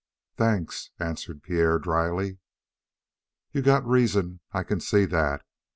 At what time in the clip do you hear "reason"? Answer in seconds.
3.85-4.39